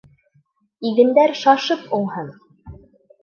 Игендәр 0.91 1.33
шашып 1.41 1.83
уңһын! 1.99 2.31